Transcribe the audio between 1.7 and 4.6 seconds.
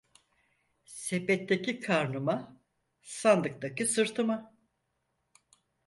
karnıma, sandıktaki sırtıma.